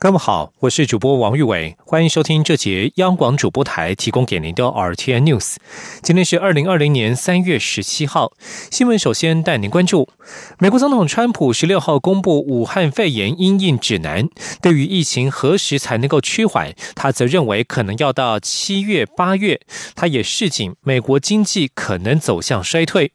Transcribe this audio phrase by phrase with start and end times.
[0.00, 5.56] 各位好，我是主播王玉伟，欢迎收听这节央广主播台提供给您的 RTN News。
[6.04, 8.30] 今天是二零二零年三月十七号，
[8.70, 10.08] 新闻首先带您关注：
[10.60, 14.28] 美国总统川普十六号公布武汉肺炎因应指南，
[14.62, 19.60] 对于疫情何时才能够趋缓，他则认为可能要到七月八月。
[19.96, 23.10] 他也示警，美国经济可能走向衰退。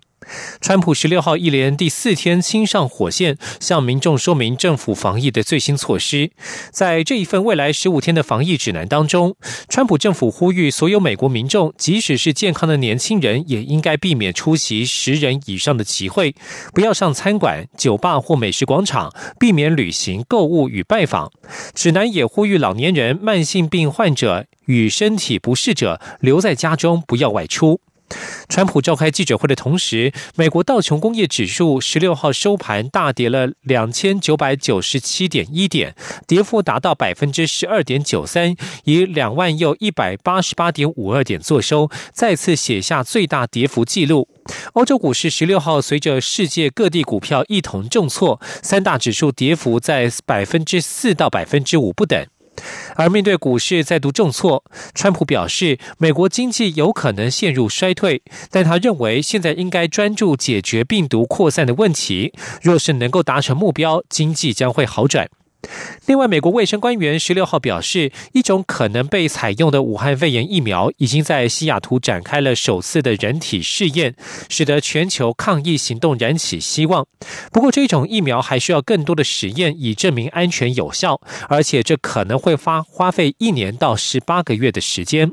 [0.62, 6.32] 川普十六号一连第四天亲上火线，向民众说明政府防疫的最新措施。
[6.72, 9.36] 在这一份未来十五天的防疫指南当中，
[9.70, 16.36] 川普政府呼吁所有美国民众，即使是健康的年轻人，也应该避免出席十人以上的集会，
[16.74, 21.32] 不要上餐馆、酒吧或美食广场，避免旅行、购物与拜访。
[21.74, 27.82] 指南也呼吁老年人、慢性病患者与身体不适者留在家中，不要外出。
[28.50, 35.96] 川普召开记者会的同时，美国道琼工业指数十六号收盘大跌了两千九百九十七点一点，
[36.28, 44.28] 跌幅达到百分之十二点九三，以两万又一百八十八点五二点作收，再次写下最大跌幅纪录。
[44.74, 52.33] 欧洲股市十六号随着世界各地股票一同重挫，三大指数跌幅在百分之四到百分之五不等。
[52.96, 62.34] 而面对股市再度重挫，川普表示，美国经济有可能陷入衰退，但他认为现在应该专注解决病毒扩散的问题。
[62.62, 65.30] 若是能够达成目标，经济将会好转。
[66.06, 74.16] 另外，美国卫生官员十六号表示，一种可能被采用的武汉肺炎疫苗已经在西雅图展开了首次的人体试验，
[74.50, 77.08] 使得全球抗疫行动燃起希望。
[77.52, 85.32] 不过，这种疫苗还需要更多的实验以证明安全有效，而且这可能会花花费一年到十八个月的时间。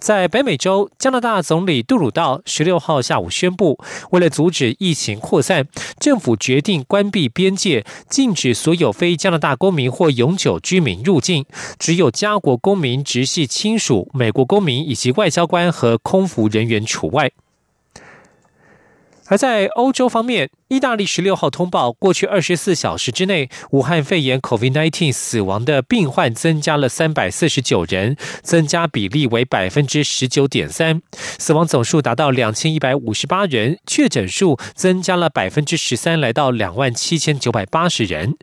[0.00, 3.78] 在北美洲，加拿大总理杜鲁道十六号下午宣布，
[4.10, 11.44] 为了阻止疫情扩散，政府决定关闭边界，禁止所有非加拿大公民或永久居民入境，
[11.78, 17.30] 只有加国公民、直系亲属、美国公民以及外交官和空服人员除外。
[19.26, 31.02] 而在欧洲方面，意大利十六号通报，过去二十四小时之内，武汉肺炎 （COVID-19） 死亡的病患增加了三百四十九人，增加比例为百分之十九点三，
[31.40, 38.36] 死亡总数达到两千一百五十八人，确诊数增加了百分之十三，来到两万七千九百八十人。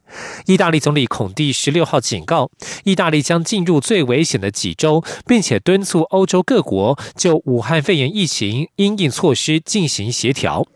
[0.48, 2.52] 意大利总理孔蒂十六号警告，
[2.84, 10.68] 意大利将进入最危险的几周，并且敦促欧洲各国就武汉肺炎疫情因应措施进行协调。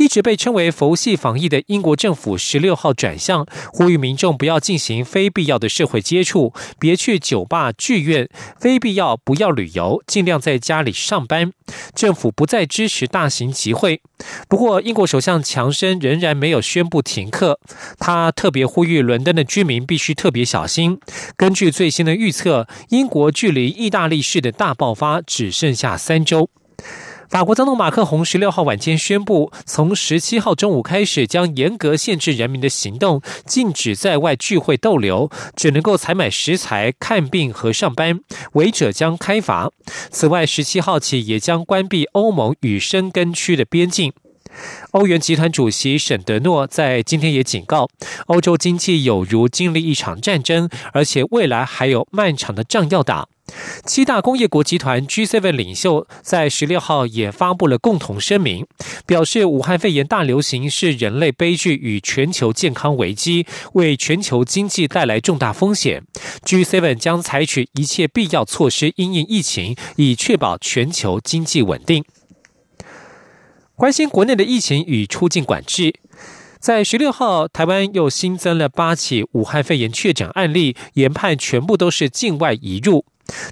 [0.00, 8.26] 一直被称为“佛系防疫”的英国政府，十六号转向，呼吁民众不要进行非必要的社会接触，别去酒吧、剧院，
[8.58, 11.52] 非必要不要旅游，尽量在家里上班。
[11.94, 14.00] 政府不再支持大型集会。
[14.48, 17.60] 不过，英国首相强生仍然没有宣布停课。
[17.98, 20.98] 他特别呼吁伦敦的居民必须特别小心。
[21.36, 26.48] 根据最新的预测，英国距离意大利式的大爆发只剩下三周。
[27.30, 38.18] 法国总统马克宏十六号晚间宣布，从十七号中午开始，将严格限制人民的行动，禁止在外聚会逗留，只能够采买食材、看病和上班，
[38.54, 39.70] 违者将开罚。
[40.10, 44.12] 此外，十七号起也将关闭欧盟与申根区的边境。
[44.90, 47.88] 欧元集团主席沈德诺在今天也警告，
[48.26, 53.28] 欧洲经济有如经历一场战争，而且未来还有漫长的仗要打。
[53.84, 58.66] 七大工业国集团 G7 领袖在十六号也发布了共同声明，
[59.06, 66.02] 表示武汉肺炎大流行是人类悲剧与全球健康危机，为全球经济带来重大风险。
[66.44, 72.04] G7 将采取一切必要措施应应疫情，以确保全球经济稳定。
[73.74, 75.94] 关心国内的疫情与出境管制，
[76.58, 83.06] 在十六号，台湾又新增了八起武汉肺炎确诊案例，研判全部都是境外移入。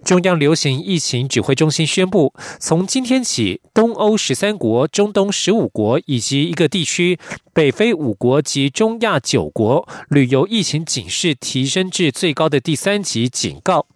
[0.04, 7.18] 中央流行疫情指挥中心宣布，从今天起，东欧十三国、中东十五国以及一个地区
[7.52, 13.86] 北非五国及中亚九国旅游疫情警示提升至最高的第三级警告。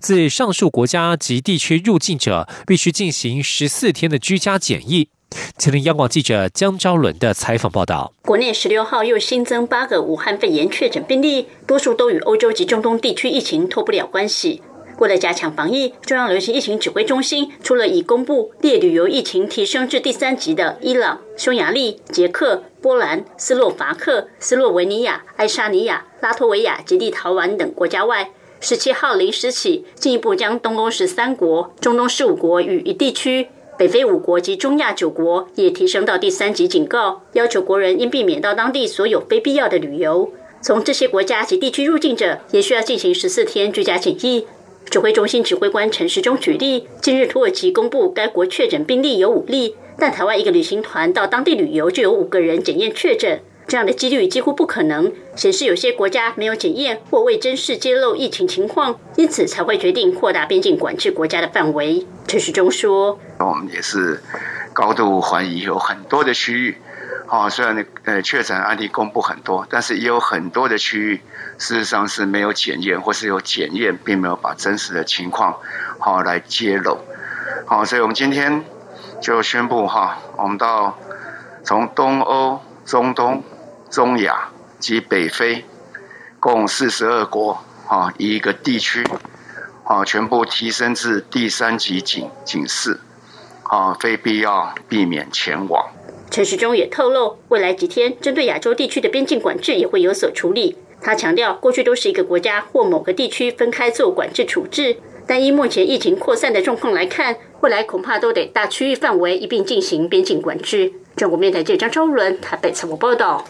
[0.00, 5.10] 自上述国家及地区入境者，必须进行十四天的居家检疫。
[5.58, 14.62] 吉林央广记者江昭伦的采访报道：国内十六号又新增八个武汉肺炎确诊病例，多数都与欧洲及中东地区疫情脱不了关系。
[14.98, 28.30] 为了加强防疫，中央流行疫情指挥中心除了已公布列旅游疫情提升至第三级的伊朗、匈牙利、捷克、波兰、斯洛伐克、斯洛文尼亚、爱沙尼亚、拉脱维亚及立陶宛等国家外，
[28.60, 33.46] 十七号零时起，进一步将东欧十三国、中东十五国与一地区、
[33.76, 40.32] 北非五国及中亚九国也提升到第三级警告，要求国人应避免到当地所有非必要的旅游。
[40.60, 44.44] 从这些国家及地区入境者，也需要进行十四天居家检疫。
[44.90, 49.76] 指挥中心指挥官陈时中举例，近日土耳其公布该国确诊病例有五例。
[49.98, 55.12] 但台湾一个旅行团到当地旅游，就有五个人检验确诊，这样的几率几乎不可能。
[55.36, 62.06] 显示有些国家没有检验或未真实揭露疫情情况，因此才会决定扩大边境管制国家的范围。
[62.26, 64.22] 陈时中说：“我们也是
[64.72, 66.78] 高度怀疑，有很多的区域，
[67.28, 71.22] 哦，虽然呢，呃，确诊案例公布很多，但是也有很多的区域
[71.58, 75.58] 事实上是没有检验，或是有检验，并没有把真实的情况
[75.98, 76.98] 好来揭露。
[77.66, 78.64] 好，所以我们今天。”
[79.20, 80.96] 就宣布哈，我们到
[81.64, 83.42] 从东欧、中东、
[83.90, 85.64] 中亚及北非
[86.38, 89.04] 共四十二国哈一个地区，
[89.82, 93.00] 啊全部提升至第三级警警示，
[93.64, 95.90] 啊非必要避免前往。
[96.30, 100.76] 陈时中也透露，未来几天针对亚洲地区的边境管制也会有所处理。
[101.00, 104.96] 他强调，过去都是一个国家或某个地区分开做管制处置。
[105.26, 110.92] 但依目前疫情扩散的状况来看，未来恐怕都得大区域范围一并进行边境管制。
[111.16, 113.44] 中国面台记者张超伦台北采访报道。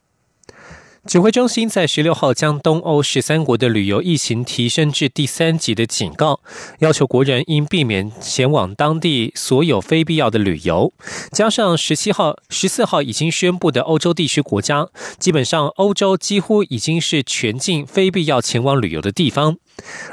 [1.06, 6.40] 指挥中心在十六号将东欧十三国的旅游疫情提升至第三级的警告，
[6.80, 10.92] 要求国人应避免前往当地所有非必要的旅游。
[11.30, 19.56] 加上十七号、十四号已经宣布的欧洲地区国家，基本上欧洲几乎已经是全境非必要前往旅游的地方。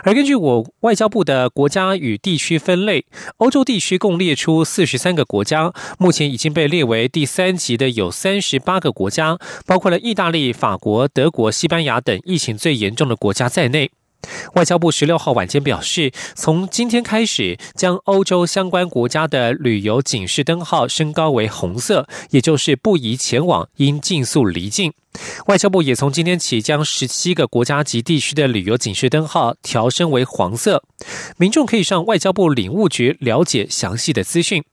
[0.04, 3.06] 而根据我外交部的国家与地区分类，
[3.38, 13.92] 欧洲地区共列出四十三个国家，目前已经被列为第三级的有三十八个国家，包括了意大利、法国、德国、西班牙等疫情最严重的国家在内。
[14.54, 24.94] 外交部十六号晚间表示，从今天开始，将欧洲相关国家的旅游警示灯号升高为红色，也就是不宜前往，应尽速离境。
[25.48, 30.84] 外交部也从今天起，将十七个国家及地区的旅游警示灯号调升为黄色，
[31.38, 34.64] 民众可以上外交部领务局了解详细的资讯。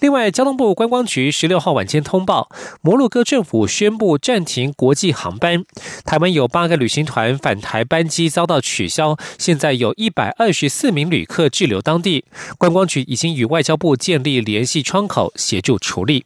[0.00, 2.48] 另外，交通部观光局十六号晚间通报，
[2.80, 5.64] 摩洛哥政府宣布暂停国际航班，
[6.04, 12.24] 台湾有八个旅行团返台班机遭到取消，现在有一百二十四名旅客滞留当地，
[12.56, 16.24] 观光局已经与外交部建立联系窗口，协助处理。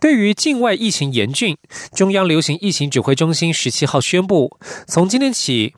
[0.00, 1.56] 对于境外疫情严峻，
[1.94, 5.74] 中央流行疫情指挥中心十七号宣布，从今天起。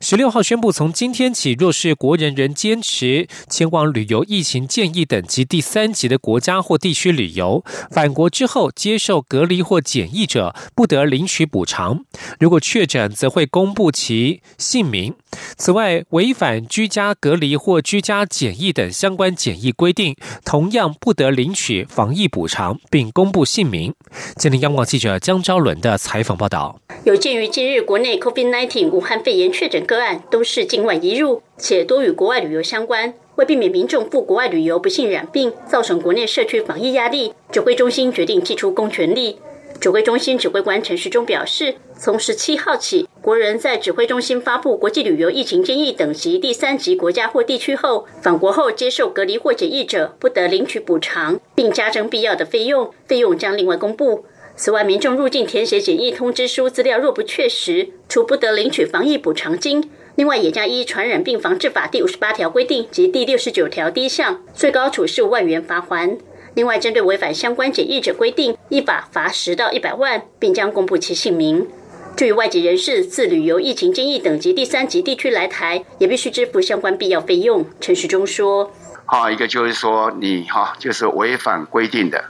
[0.00, 12.04] 十六号宣布，从今天起，若是国人仍坚持前往旅游疫情建议等级第三级的国家或地区旅游，返国之后接受隔离或检疫者，不得领取补偿。
[12.38, 15.14] 如果确诊，则会公布其姓名。
[15.56, 20.14] 此外，违反居家隔离或居家检疫等相关检疫规定，
[20.44, 23.94] 同样不得领取防疫补偿，并公布姓名。
[24.36, 26.78] 今天，央广记者江昭伦的采访报道。
[27.04, 39.38] 有鉴于近日国内 COVID-19 武汉肺炎确诊个案都是境外移入，且多与国外旅游相关，为避免民众赴国外旅游不幸染病，造成国内社区防疫压力，指挥中心决定祭出公权力。
[39.80, 54.26] 指挥中心指挥官陈时中表示，从十七号起，国人在指挥中心发布国际旅游疫情建议等级第三级国家或地区后，返国后接受隔离或检疫者，不得领取补偿，并加征必要的费用，费用将另外公布。
[54.54, 66.18] 此外，民众入境填写检疫通知书资料若不确实，除不得领取防疫补偿金，另外也将依《传染病防治法》第五十八条规定及第六十九条第一项，最高处十五万元罚款。
[66.54, 71.66] 另外，针对违反相关检疫者规定，依法罚十到一百万，并将公布其姓名。
[72.14, 77.64] 至于外籍人士自旅游疫情建议等级第三级地区来台，也必须支付相关必要费用。
[77.80, 78.70] 陈时中说
[79.06, 82.22] ：“好，一个就是说你哈，就是违反规定的，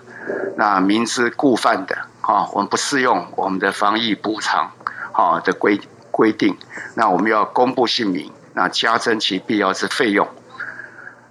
[0.56, 4.70] 那明知故犯的。”好，我们不适用我们的防疫补偿
[5.12, 5.80] 好的规
[6.12, 6.56] 规定，
[6.94, 10.28] 那我们要公布姓名，那加征其必要之费用。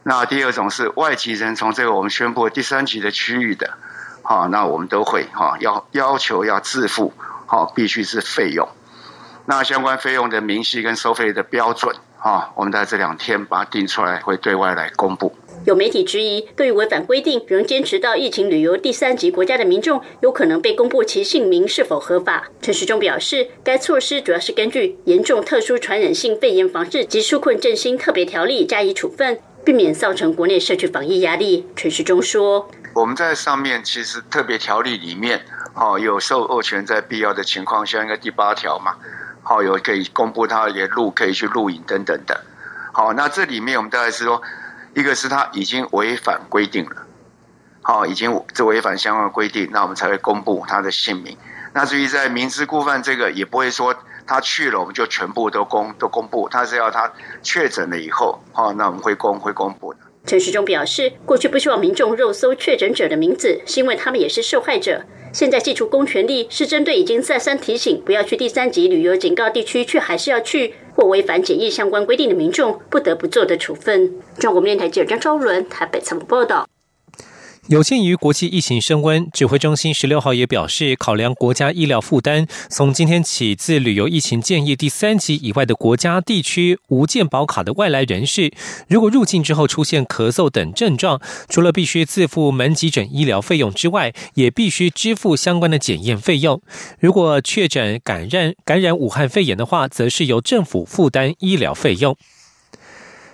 [0.03, 3.77] 那第二种是外籍人从这个我们宣布第三级的区域的，
[4.21, 7.13] 好，那我们都会哈要要求要自付，
[7.45, 8.67] 好，必须是费用。
[9.45, 15.38] 那相关费用的明细跟收费的标准，哈，我们在这两天把它定出来，会对外来公布。
[15.63, 22.49] 有媒体质疑，对于违反规定仍坚持到疫情旅游第三级国家的民众，有可能被公布其姓名是否合法。
[22.63, 31.67] 陈时中表示，该措施主要是根据《严重特殊传染性肺炎防治及纾困振兴特别条例》加以处分，避免造成国内社区防疫压力。
[31.75, 35.41] 陈时中说：“我们在上面其实特别条例里面，
[35.75, 38.95] 好，有授授权在必要的情况下，应该第八条嘛，
[39.43, 42.41] 好，有可以公布他也录可以去录影等等的。
[42.91, 44.41] 好，那这里面我们大概是说，
[44.93, 47.03] 一个是他已经违反规定了，
[47.81, 51.38] 好，已经这违反相关规定，那我们才会公布他的姓名。
[51.74, 53.95] 那至于在明知故犯这个，也不会说
[54.27, 57.10] 他去了我们就全部都公都公布，他是要他
[57.41, 59.90] 确诊了以后，好，那我们会公会公布。
[60.31, 65.03] 陈时中表示，过去不希望民众肉搜确诊者的名字，是因为他们也是受害者。
[65.33, 74.09] 现在祭出公权力，是针对已经再三提醒不要去第三级旅游警告地区却还是要去，或违反检疫相关规定的民众不得不做的处分。
[74.39, 76.65] 中国电台记者张昭伦台北采访报道。
[77.67, 88.51] 有鉴于国际疫情升温，指挥中心十六号也表示，考量国家医疗负担，从今天起，自旅游疫情建议第三级以外的国家地区无健保卡的外来人士，
[88.87, 96.59] 如果入境之后出现咳嗽等症状，除了必须自付门急诊医疗费用之外，也必须支付相关的检验费用。
[96.99, 102.17] 如果确诊感染感染武汉肺炎的话，则是由政府负担医疗费用。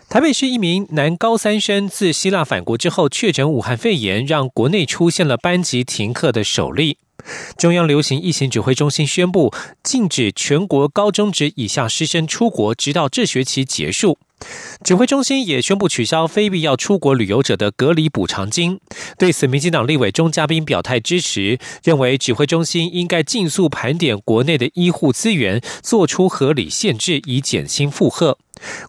[0.10, 6.98] 台北市一名男高三生自希腊返国之后确诊武汉肺炎，让国内出现了班级停课的首例。
[7.58, 14.18] 中央流行疫情指挥中心宣布，禁止全国高中职以下师生出国，直到这学期结束。
[14.84, 18.80] 指挥中心也宣布取消非必要出国旅游者的隔离补偿金。
[19.18, 28.38] 对此，民进党立委钟嘉宾表态支持，认为指挥中心应该尽速盘点国内的医护资源，做出合理限制，以减轻负荷。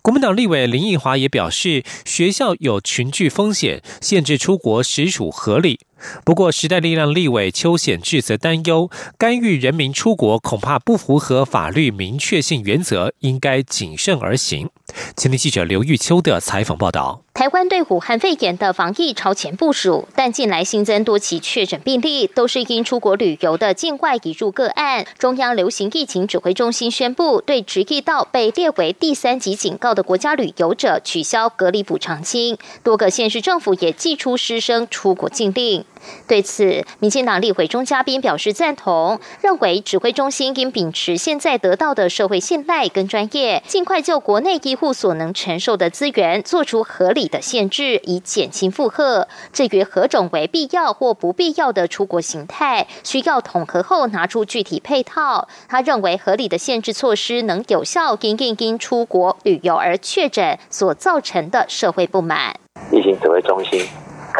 [0.00, 5.80] 国民党立委林奕华也表示，学校有群聚风险，限制出国实属合理。
[6.24, 8.88] 不过，时代力量立委邱显志则担忧，
[9.18, 14.70] 干预人民出国恐怕不符合法律明确性原则，应该谨慎而行。
[15.16, 17.27] 前天记者刘玉秋的采访报道。
[17.38, 25.06] 台湾对武汉肺炎的防疫超前部署，但近来新增多起确诊病例，都是因出国旅游的境外移入个案。
[25.20, 32.58] 中央流行疫情指挥中心宣布，对直译到被列为第三级警告的国家旅游者取消隔离补偿金。
[32.82, 35.84] 多个县市政府也寄出师生出国禁令。
[36.26, 47.27] 对此，民进党立委钟嘉宾表示赞同，认为指挥中心应秉持现在得到的社会信赖跟专业，尽快就国内医护所能承受的资源，做出合理。
[47.28, 49.28] 的限制以减轻负荷。
[49.52, 55.46] 至于何种为必要或不必要的出国形态，需要统合后拿出具体配套。
[55.68, 62.58] 他认为合理的限制措施能有效因应因出国旅游而确诊所造成的社会不满。
[62.90, 63.86] 疫情指挥中心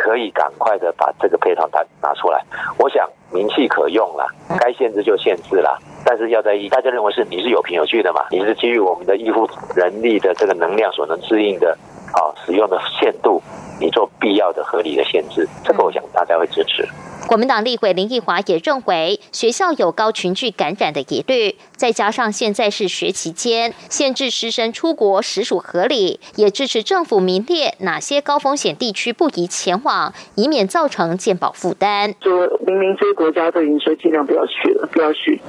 [0.09, 2.43] 可以赶快的把这个配套拿拿出来。
[2.79, 4.27] 我想名气可用了，
[4.59, 5.79] 该限制就限制了。
[6.05, 8.27] 但是要在意，大家认为是你是有凭有据的嘛？
[8.31, 11.77] 你是基于我们的医护人力的这个能量所能适应的。
[12.13, 13.43] 好，使用的限度，
[13.79, 16.89] 你做必要的、合理的限制，这个我想大家会支持。
[17.27, 29.98] 国民党立委林奕华也认为，学校有高群聚感染的疑虑，再加上现在是学期间，限制师生出国实属合理，也支持政府明列哪些高风险地区不宜前往，
[30.35, 32.15] 以免造成健保负担。
[32.21, 35.41] 说明明这些国家都已经说尽量不要去了，不要去，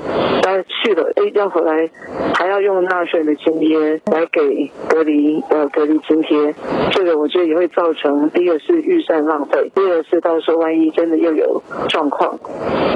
[0.41, 1.89] 但去了，哎，要回来
[2.35, 6.53] 还要用纳税人的津贴来给隔离呃隔离津贴，
[6.91, 11.61] 这个我觉得也会造成第一个是预算浪费，第二个是到时候万一真的又有。
[11.89, 12.39] 状况，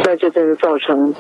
[0.06, 1.14] 那就真的造成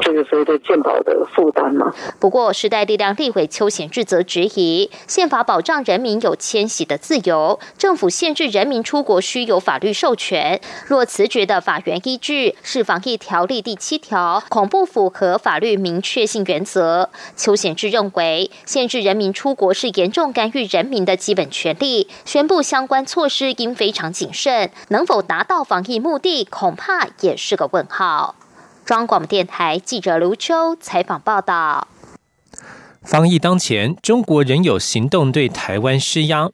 [0.00, 1.92] 这个所谓的健保的负担嘛。
[2.18, 10.60] 不过，时代力量立委邱显志则质疑，宪法保障人民有迁徙的自由，政府限制人民出国需有法律授权。
[10.84, 17.08] 若辞职的法源依据是防疫条例第七条，恐不符合法律明确性原则。
[17.36, 27.06] 邱显志认为，限制人民出国是严重干预人民的基本权利，宣布相关措施应非常谨慎，能否达到防疫目的，恐怕。
[27.20, 28.34] 也是个问号。
[28.84, 31.86] 中广电台记者刘秋采访报道。
[33.02, 36.50] 防疫当前，中国仍有行动对台湾施压。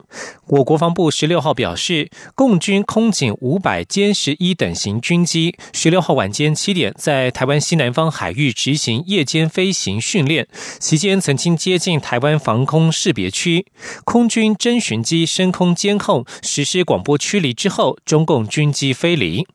[0.47, 10.47] 我国防部十六号表示，共军空警五百歼十一等型军机十六号晚间七点在台湾西南方海域执行夜间飞行训练，
[10.79, 13.67] 期间曾经接近台湾防空识别区，
[14.05, 19.47] 空军侦巡机升空监控实施广播驱离之后，中共军机飞离。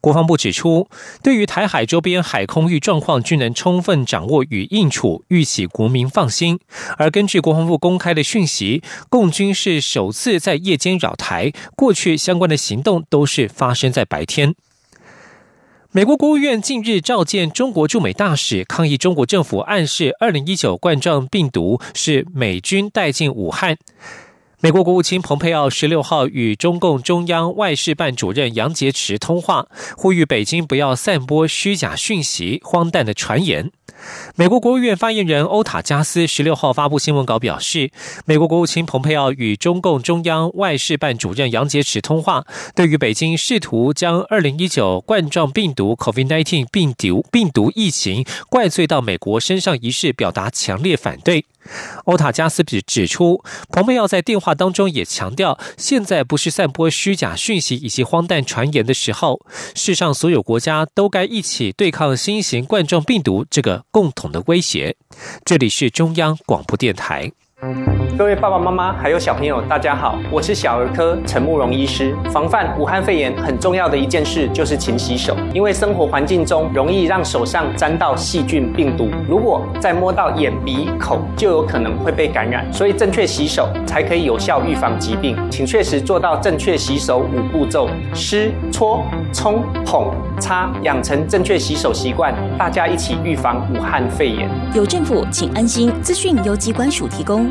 [0.00, 0.88] 国防部指出，
[1.22, 6.58] 对于台海周边海空域状况均能充分掌握与应处，预起国民放心。
[6.96, 14.54] 而根据国防部公开的讯息，共军是首次在夜间扰台，过去相关的行动都是发生在白天。
[15.94, 23.76] 美国国务院近日召见中国驻美大使，抗议中国政府暗示二零一九冠状病毒是美军带进武汉。
[24.64, 29.66] 美国国务卿蓬佩奥十六号与中共中央外事办主任杨洁篪通话，
[29.96, 33.72] 呼吁北京不要散播虚假讯息、荒诞的传言。
[34.34, 37.90] 美国国务院发言人欧塔加斯十六号发布新闻稿表示，
[38.24, 42.44] 美国国务卿蓬佩奥与中共中央外事办主任杨洁篪通话，
[42.74, 51.44] 对于北京试图将二零一九冠状病毒 （COVID-19） 病毒病毒疫情怪罪到美国身上一事表达强烈反对。
[52.06, 59.40] 欧塔加斯指指出，蓬佩奥在电话当中也强调，现在不是散播虚假讯息以及荒诞传言的时候，
[59.72, 64.96] 世上所有国家都该一起对抗新型冠状病毒这个共同的威胁。
[65.44, 67.30] 这里是中央广播电台。
[68.16, 72.14] 各位爸爸妈妈还有小朋友，大家好，我是小儿科陈慕容医师。
[72.30, 82.70] 防范武汉肺炎很重要的一件事就是勤洗手，因为生活环境中容易让手上沾到细菌病毒，如果再摸到眼鼻口，就有可能会被感染。
[82.72, 94.48] 所以正确洗手才可以有效预防疾病，请确实做到正确洗手五步骤：湿、搓、冲、捧、擦，养成正确洗手习惯，大家一起预防武汉肺炎。
[94.74, 95.90] 有政府，请安心。
[96.02, 97.50] 资讯由机关署提供。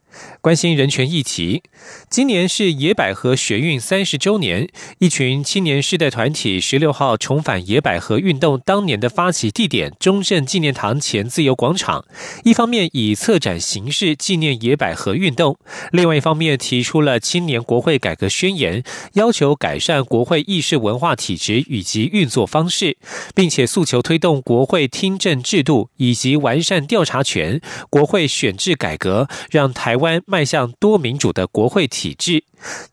[0.41, 1.63] 关心人权议题，
[2.09, 4.67] 今年是野百合学运三十周年。
[4.99, 12.03] 一群青年世代团体十六号重返野百合运动当年的发起地点中正纪念堂前自由广场，
[12.43, 15.57] 一方面以策展形式纪念野百合运动，
[15.91, 22.97] 另外一方面提出了青年国会改革宣言，要求改善国会议事文化体制以及运作方式，
[23.33, 30.00] 并且诉求推动国会听证制度以及完善调查权、国会选制改革，让台。
[30.01, 32.43] 湾迈向多民主的国会体制。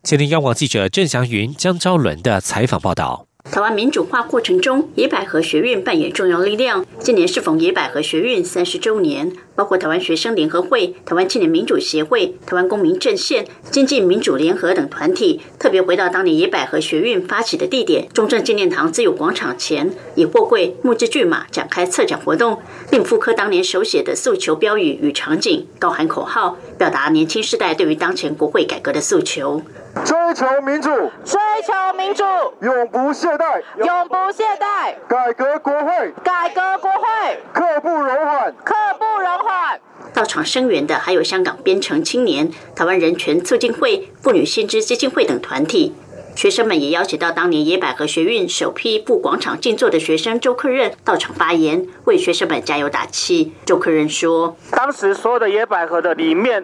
[0.03, 3.28] 前天央广记者郑祥云、江昭伦的采访报道。
[3.51, 6.85] 台湾民主化过程中，野百合学运扮演重要力量。
[6.99, 29.63] 今年适逢野百合学运三十周年，包括台湾学生联合会、台湾青年民主协会、台湾公民阵线、经济民主联合等团体，特别回到当年野百合学运发起的地点——中正纪念堂自由广场前，以货柜、木质巨马展开策展活动，并复刻当年手写的诉求标语与场景，高喊口号，表达年轻世代对于当前国会改革的诉求。
[30.05, 30.89] 追求民主，
[31.25, 32.23] 追求民主，
[32.61, 34.95] 永不懈怠，永不懈怠。
[35.07, 39.79] 改革国会，改革国会，刻不容缓，刻不容缓。
[40.13, 45.95] 到场声援的还有香港编程青年、台湾人权促进会、妇女先知基金会等团体。
[46.39, 53.51] 学生们也邀请到当年野百合学运首批赴广场静坐的学生周克任到场发言，为学生们加油打气。
[53.65, 56.63] 周克任说：“当时所有的野百合的里面，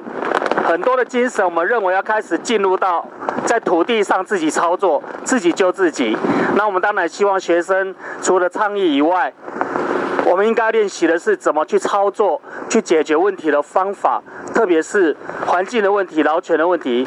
[0.66, 3.06] 很多的精神，我们认为要开始进入到
[3.46, 6.16] 在土地上自己操作、自己救自己。
[6.56, 9.34] 那我们当然希望学生除了倡议以外，
[10.26, 17.06] 我们应该练习的是怎么去操作、去解决问题的方法，特别是环境的问题、劳权的问题。”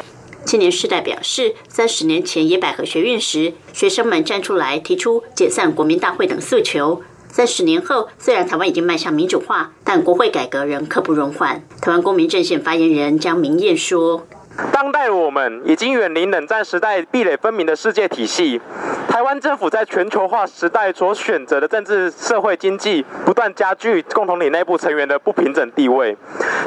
[0.49, 7.03] 青年世代表示，三十年前野百合学运时，学生们站出来提出解散国民大会等诉求。
[7.31, 11.63] 三十年后，虽然台湾已经迈向民主化，但国会改革仍刻不容缓。
[11.83, 14.27] 台湾公民阵线发言人江明燕说。
[14.73, 18.61] 当代我们已经远离冷战时代壁垒分明的世界体系，
[19.09, 26.17] 台湾政府在全球化时代所选择的政治、社会、经济，不断加剧共同体内部成员的不平等地位，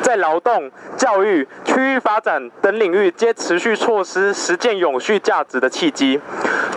[0.02, 6.20] 在劳动、教育、区域发展等领域皆持续错失实践永续价值的契机。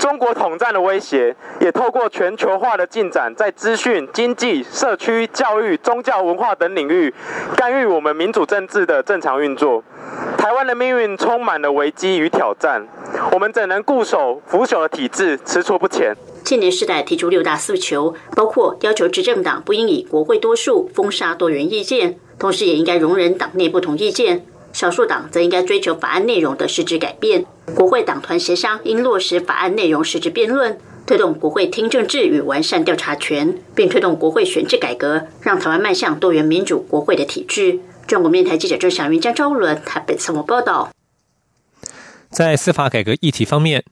[0.00, 7.14] 中国统战的威胁，也透过全球化的进展，在资讯、经济、社区、教育、宗教、文化等领域，
[7.56, 9.82] 干预我们民主政治的正常运作。
[10.36, 12.86] 台湾的命运充满了危机与挑战，
[13.32, 16.16] 我们怎能固守腐朽的体制，踟蹰不前？
[16.42, 24.38] 青年时代提出六大诉求，包括要求执政党不应以国会多数封杀多元意见，同时也应该容忍党内不同意见；
[24.72, 27.42] 少数党则应该追求法案内容的实质改变；
[27.74, 37.80] 国会党团协商应落实法案内容实质辩论，推动国会听证制与完善调查权，并推动国会选制改革，让台湾迈向多元民主国会的体制。
[38.06, 40.90] 中国面台记者郑祥云、江昭伦台北采访报道。
[42.34, 43.84] 在司法改革议题方面，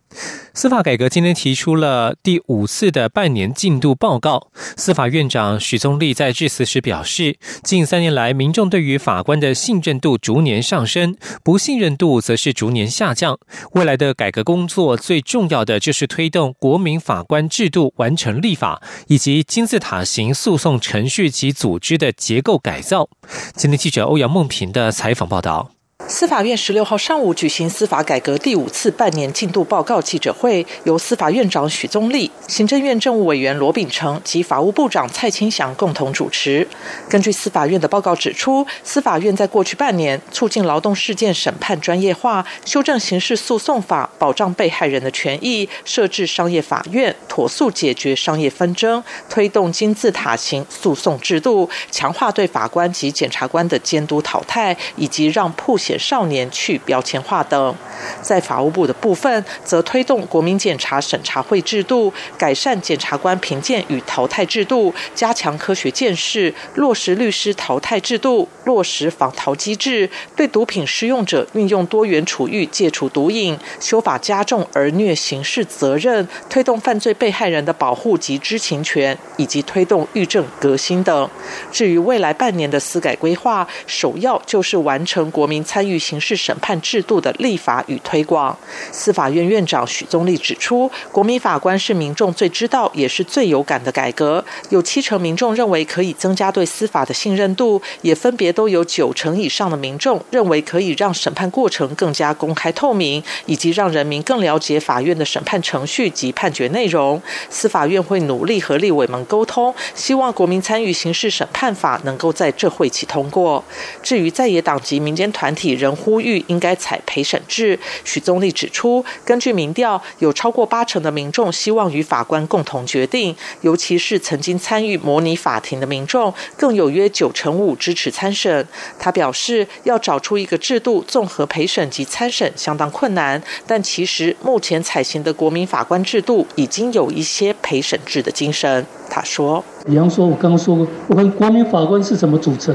[0.52, 4.48] 司法改革今天提出了第五次的半年进度报告。
[4.76, 13.38] 司法院长许宗力在致辞时表示，近三年来，民众对于法官的信任度逐年上升，不信任度则是逐年下降。
[13.74, 23.08] 未来的改革工作最重要的就是推动国民法官制度完成立法，以及金字塔型诉讼程序及组织的结构改造。
[23.54, 25.70] 今天记者欧阳梦平的采访报道。
[26.08, 36.66] 司法院十六号上午举行司法改革第五次半年进度报告记者会，由司法院长许宗力、行政院政务委员罗秉成及法务部长蔡清祥共同主持。
[37.08, 55.91] 根据司法院的报告指出，司法院在过去半年促进劳动事件审判专业化，修正刑事诉讼法，保障被害人的权益，设置商业法院，妥速解决商业纷争，推动金字塔型诉讼制度，强化对法官及检察官的监督淘汰，以及让破险。
[55.98, 57.74] 少年去标签化等，
[58.20, 81.28] 在法务部的部分，则推动国民检察审查会制度，改善检察官评鉴与淘汰制度，加强科学建识，落实律师淘汰制度，落实防逃机制，对毒品使用者运用多元处遇，戒除毒瘾，修法加重儿虐刑事责任，推动犯罪被害人的保护及知情权，以及推动狱政革新等。
[81.70, 85.98] 至于未来半年的司改规划，首要就是完成国民参参与。
[86.02, 88.58] 刑事审判制度的立法与推广，
[88.90, 94.44] 司法院院长许宗立指出，国民法官是民众最知道也是最有感的改革。
[94.70, 107.22] 有七成民众认为可以增加对司法的信任度，也分别都有九成以上的民众认为可以让审判过程更加公开透明，以及让人民更了解法院的审判程序及判决内容。
[107.48, 113.64] 司法院会努力和立委们沟通，希望国民参与刑事审判法能够在这会期通过。
[114.02, 117.78] 至于在野党及民间团体，仍呼吁应该采陪审制。
[118.04, 128.66] 许宗立指出，根据民调，有超过八成的民众希望与法官共同决定，尤其是曾经参与模拟法庭的民众，更有约九成五支持参审。
[128.98, 138.86] 他表示，要找出一个制度综合陪审及参审相当困难，但其实目前采行的国民法官制度已经有一些陪审制的精神。
[139.10, 142.74] 他说：“比方说，我刚刚说过，我们国民法官是怎么组成？”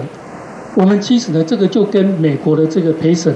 [0.78, 3.34] 我们其实呢，这个就跟美国的这个陪审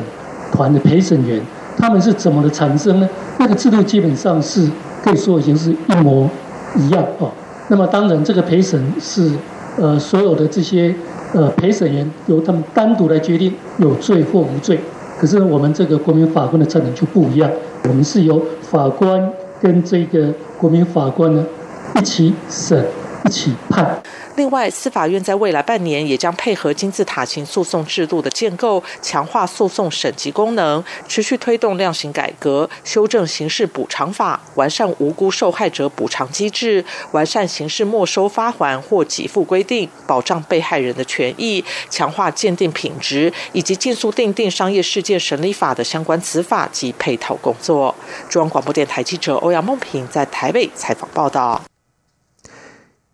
[0.51, 1.41] 团的陪审员，
[1.75, 3.09] 他们是怎么的产生呢？
[3.39, 4.69] 那个制度基本上是
[5.03, 6.29] 可以说已经是一模
[6.77, 7.31] 一样哦。
[7.69, 9.31] 那么当然，这个陪审是
[9.79, 10.93] 呃所有的这些
[11.33, 14.79] 呃陪审员由他们单独来决定有罪或无罪。
[15.19, 17.49] 可是我们这个国民法官的成能就不一样，
[17.89, 19.19] 我们是由法官
[19.59, 21.43] 跟这个国民法官呢
[21.95, 22.85] 一起审。
[23.25, 24.01] 一起判。
[24.35, 47.93] 另外，司法院在未来半年也将配合金字塔型诉讼制度的建构，强化诉讼审级功能，持续推动量刑改革，修正刑事补偿法，完善无辜受害者补偿机制，完善刑事没收发还或给付规定，保障被害人的权益，强化鉴定品质，以及尽速订定商业事件审理法的相关执法及配套工作。
[48.29, 51.61] 中央广播电台记者欧阳梦平在台北采访报道。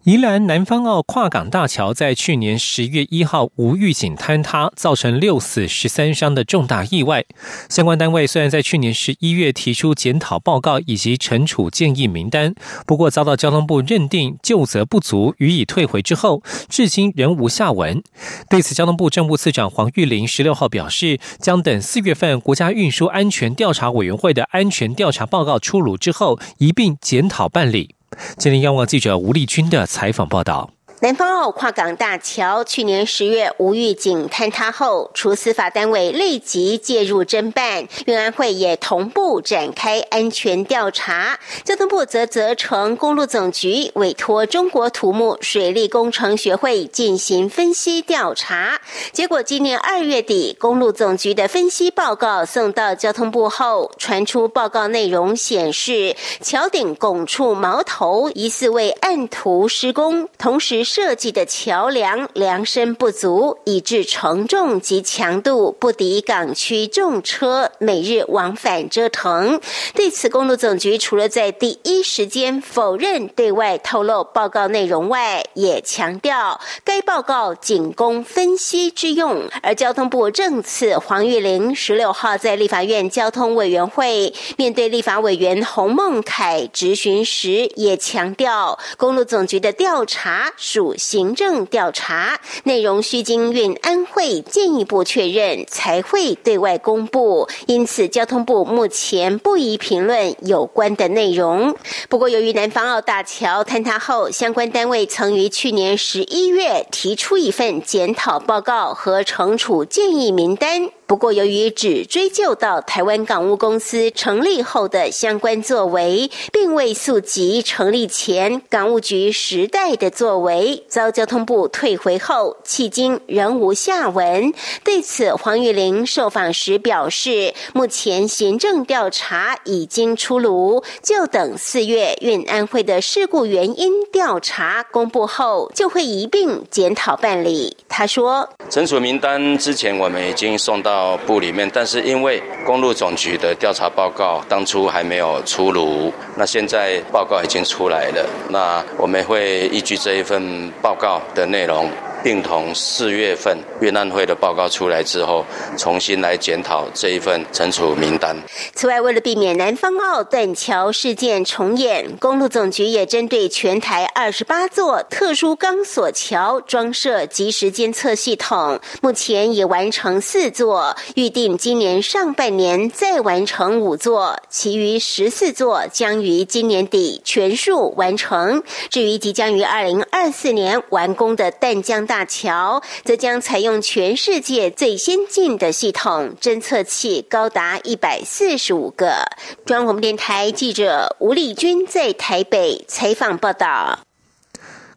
[0.08, 7.26] 宜兰南方澳跨港大桥在去年十月一号无预警坍塌，造成六死十三伤的重大意外。
[7.68, 18.02] 相关单位虽然在去年十一月提出检讨报告以及惩处建议名单，不过遭到交通部认定就责不足，予以退回之后，至今仍无下文。
[18.50, 27.97] 对此，交通部政务次长黄玉玲十六号表示，将等四月份国家运输安全调查委员会的安全调查报告出炉之后，一并检讨办理。
[28.38, 30.72] 今天，央广记者吴丽君的采访报道。
[31.00, 41.38] 南方澳跨港大桥去年十月无预警坍塌后，除司法单位立即介入侦办，运安会也同步展开安全调查。
[41.64, 48.82] 交通部则责成公路总局委托中国土木水利工程学会进行分析调查。
[49.12, 60.87] 结果今年二月底，公路总局的分析报告送到交通部后，传出报告内容显示，桥顶拱处矛头疑似为按图施工，同时。
[60.88, 69.60] 设计的桥梁梁身不足，以致承重及强度不敌港区重车每日往返折腾。
[69.94, 79.44] 对此，公路总局除了在第一时间否认对外透露报告内容外，也强调该报告仅供分析之用。
[79.62, 90.54] 而交通部政次黄玉玲十六号在立法院交通委员会面对立法委员洪孟凯质询时，也强调公路总局的调查。
[90.78, 97.50] 属行政调查内容，需经运安会进一步确认，才会对外公布。
[97.66, 101.76] 因此，交通部目前不宜评论有关的内容。
[102.10, 110.92] 不过，由于南方澳大桥坍塌后，相关单位曾于去年十一月提出一份检讨报告和惩处建议名单。
[111.08, 124.52] 不过，由于只追究到台湾港务公司成立后的相关作为，并未溯及成立前港务局时代的作为，遭交通部退回后，迄今仍无下文。
[124.84, 137.78] 对此，黄玉玲受访时表示，目前行政调查已经出炉，就等四月运安会的事故原因调查公布后，就会一并检讨办理。
[137.88, 152.07] 他说：“惩处名单之前我们已经送到。”到部里面，但是因为公路总局的调查报告当初还没有出炉，那现在报告已经出来了，那我们会依据这一份报告的内容。
[152.28, 155.46] 并同四月份越南会的报告出来之后，
[155.78, 158.36] 重新来检讨这一份惩处名单。
[158.74, 178.62] 此外，为了避免南方澳断桥事件重演，公路总局也针对全台二十八座特殊钢索桥装设即时监测系统，目前已完成四座，预定今年上半年再完成五座，其余十四座将于今年底全数完成。
[178.90, 182.17] 至于即将于二零二四年完工的淡江大。
[182.18, 189.24] 大桥则将采用全世界最先进的系统侦测器，高达一百四十五个。
[189.68, 194.00] 中央广播电台记者吴丽君在台北采访报道。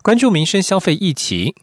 [0.00, 1.54] 关注民生消费疫情。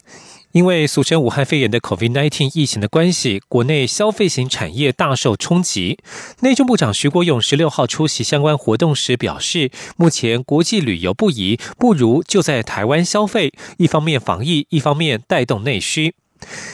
[0.54, 6.00] 因为俗称武汉肺炎的 COVID-19 疫情的关系，国内消费型产业大受冲击。
[6.40, 16.16] 内政部长徐国勇十六号出席相关活动时表示，目前国际旅游不宜，不如就在台湾消费，一方面防疫，一方面带动内需。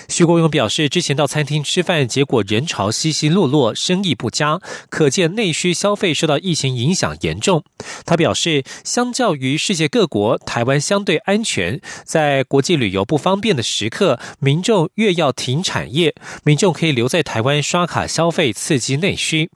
[0.07, 7.63] 徐国勇表示，之前到餐厅吃饭，结果人潮稀稀落落，生意不佳，可见内需消费受到疫情影响严重。
[8.05, 19.49] 他表示，相较于世界各国，台湾相对安全，在国际旅游不方便的时刻，民众越要停产业，民众可以留在台湾刷卡消费，刺激内需。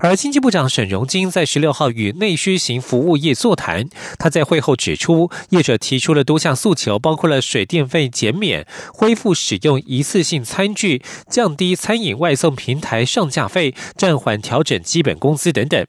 [0.00, 15.86] 而经济部长沈荣金在十六号与内需型服务业座谈，他在会后指出，业者提出了多项诉求，包括了水电费减免、恢复使用一次性餐具、降低餐饮外送平台上架费、暂缓调整基本工资等等。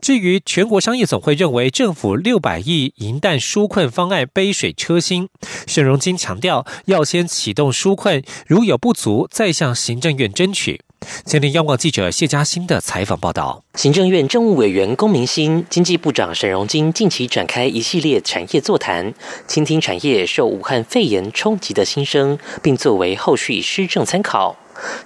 [0.00, 5.28] 至于全国商业总会认为政府六百亿银弹纾困方案杯水车薪，
[5.66, 10.80] 沈荣金强调要先启动纾困，如有不足再向行政院争取。
[11.24, 19.12] 今天，央广记者谢嘉欣的采访报道：行政院政务委员龚明鑫、经济部长沈荣金近期展开一系列产业座谈，
[19.46, 24.56] 倾听产业受武汉肺炎冲击的心声，并作为后续施政参考。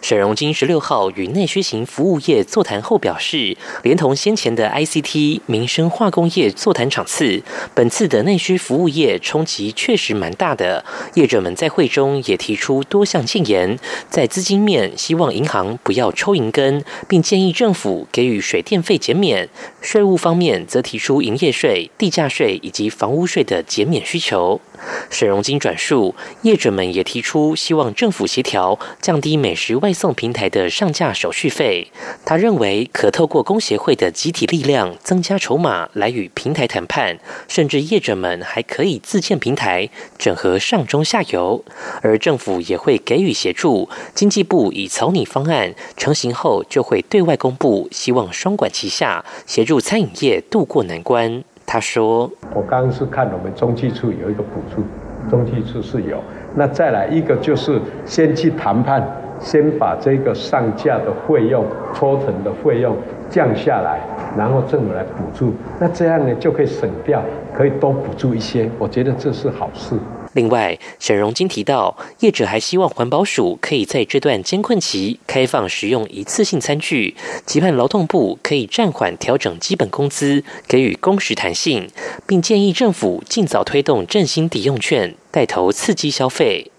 [0.00, 7.42] 沈荣金十六号与内需型服务业座谈后表示，连同先前的 ICT、民生化工业座谈场次，
[7.74, 10.84] 本次的内需服务业冲击确实蛮大的。
[11.14, 13.78] 业者们在会中也提出多项建言，
[14.10, 19.46] 在资金面希望银行不要抽银根，并建议政府给予水电费减免；
[19.80, 24.60] 税务方面则提出营业税、地价税以及房屋税的减免需求。
[25.10, 31.88] 沈荣金转述，业者们也提出希望政府协调降低美食外送平台的上架手续费。
[32.24, 37.18] 他认为可透过工协会的集体力量增加筹码来与平台谈判，
[37.48, 41.64] 甚至业者们还可以自建平台，整合上中下游，
[42.02, 43.88] 而政府也会给予协助。
[44.14, 51.44] 经济部已草拟方案，成型后就会对外公布，希望双管齐下，协助餐饮业渡过难关。
[51.72, 54.82] 他说：“我刚刚是看我们中继处有一个补助，
[55.30, 56.18] 中继处是有。
[56.54, 59.02] 那再来一个就是先去谈判，
[59.40, 62.94] 先把这个上架的费用、抽成的费用
[63.30, 64.02] 降下来，
[64.36, 65.54] 然后政府来补助。
[65.80, 67.22] 那这样呢就可以省掉，
[67.54, 68.68] 可以多补助一些。
[68.78, 69.96] 我觉得这是好事。”
[70.34, 77.14] 另外，沈荣金提到，业者还希望环保署可以在这段艰困期开放使用一次性餐具，
[77.46, 81.88] 期盼劳动部可以暂缓调整基本工资，给予工时弹性，
[82.26, 85.14] 并建议政府尽早推动振兴抵用券。
[85.32, 86.70] 带头刺激消费。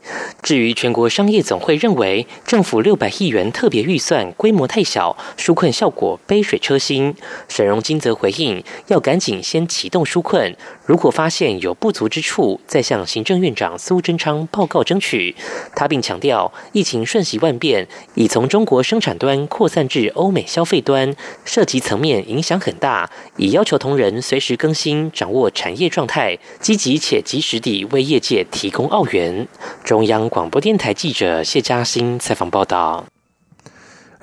[0.41, 7.15] 至于全国商业总会认为政府六百亿元特别预算规模太小，纾困效果杯水车薪。
[7.47, 10.53] 沈荣金则回应，要赶紧先启动纾困，
[10.85, 15.33] 如果发现有不足之处，再向行政院长苏贞昌报告争取。
[15.73, 28.42] 他并强调，疫情瞬息万变，已从中国生产端扩散至欧美消费端，涉及层面影响很大，已要求同仁随时更新，掌握产业状态，积极且及时地为业界。
[28.45, 29.47] 提供澳元。
[29.84, 33.06] 中央广播电台记者谢嘉欣采访报道。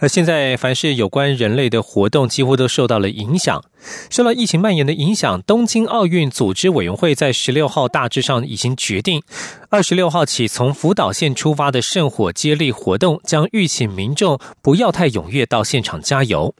[0.02, 3.62] 而现在，凡是有关人类的活动，几乎都受到了影响。
[4.08, 9.22] 受到疫情蔓延的影响，东京奥运组织委员会在十六号大致上已经决定，
[9.68, 16.54] 二十六号起从福岛县出发的圣火接力活动，将预请民众不要太踊跃到现场加油。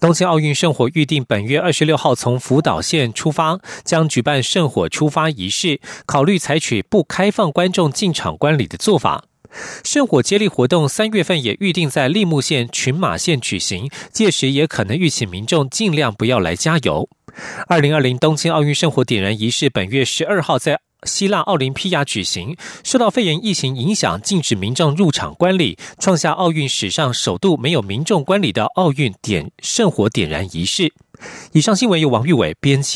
[0.00, 9.24] 东京奥运圣火预定本月二十六号从福岛县出发，将举办圣火出发仪式，考虑采取不开放观众进场观礼的做法。
[9.84, 17.08] 圣火接力活动三月份也预定在立木县群马县举行，届时也可能预请民众尽量不要来加油。
[17.68, 30.92] 二零二零东京奥运圣火点燃仪式本月十二号在希腊奥林匹亚举行，受到肺炎疫情影响，禁止民众入场观礼，创下奥运史上首度没有民众观礼的奥运点圣火点燃仪式。
[31.52, 32.92] 以上新闻由王玉伟编辑。